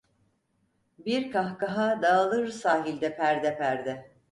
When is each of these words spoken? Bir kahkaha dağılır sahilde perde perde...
Bir 0.99 1.31
kahkaha 1.31 2.01
dağılır 2.01 2.47
sahilde 2.47 3.15
perde 3.17 3.57
perde... 3.57 4.11